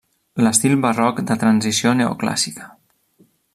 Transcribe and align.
L'estil 0.45 0.73
barroc 0.85 1.21
de 1.31 1.37
transició 1.45 1.93
neoclàssica. 2.01 2.71